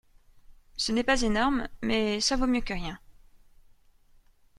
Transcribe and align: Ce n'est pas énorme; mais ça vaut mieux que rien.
Ce 0.77 0.91
n'est 0.91 1.03
pas 1.03 1.21
énorme; 1.21 1.67
mais 1.83 2.19
ça 2.21 2.35
vaut 2.35 2.47
mieux 2.47 2.61
que 2.61 2.73
rien. 2.73 2.97